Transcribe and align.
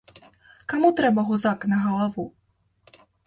Каму 0.73 0.89
трэба 0.99 1.25
гузак 1.29 1.67
на 1.73 1.77
галаву? 1.85 2.25